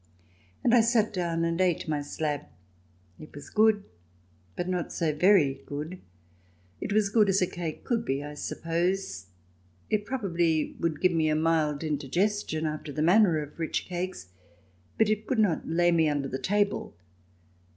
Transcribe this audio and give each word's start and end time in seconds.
And 0.63 0.73
I 0.73 0.81
sat 0.81 1.13
down 1.13 1.45
and 1.45 1.61
ate 1.61 1.87
my 1.87 2.01
slab. 2.01 2.45
It 3.19 3.35
was 3.35 3.51
good, 3.51 3.83
but 4.55 4.67
not 4.67 4.91
so 4.91 5.13
very 5.13 5.61
good; 5.67 5.99
it 6.79 6.91
was 6.91 7.09
good 7.09 7.29
as 7.29 7.39
a 7.39 7.45
cake 7.45 7.83
could 7.83 8.03
be, 8.03 8.23
I 8.23 8.33
suppose; 8.33 9.27
it 9.91 10.07
probably 10.07 10.75
would 10.79 11.01
give 11.01 11.11
me 11.11 11.29
a 11.29 11.35
mild 11.35 11.83
indigestion, 11.83 12.65
after 12.65 12.91
the 12.91 13.03
manner 13.03 13.37
of 13.43 13.59
rich 13.59 13.85
cakes, 13.85 14.29
but 14.97 15.07
it 15.07 15.29
would 15.29 15.37
not 15.37 15.67
lay 15.67 15.91
me 15.91 16.09
under 16.09 16.27
the 16.29 16.39
table. 16.39 16.95